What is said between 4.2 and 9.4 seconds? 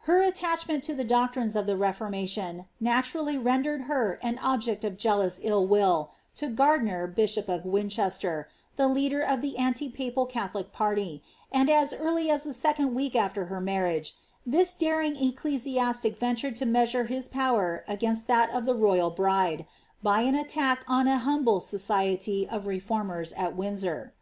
an object of jealous ill will to bishop of Winchester, the leader of